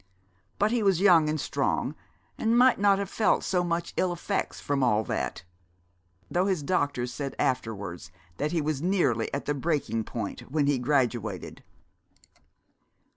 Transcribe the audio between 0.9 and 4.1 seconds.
young and strong, and might not have felt so much